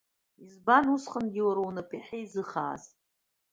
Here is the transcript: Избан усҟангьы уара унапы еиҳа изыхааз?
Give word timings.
Избан 0.43 0.85
усҟангьы 0.93 1.41
уара 1.47 1.61
унапы 1.67 1.95
еиҳа 1.97 2.17
изыхааз? 2.23 2.83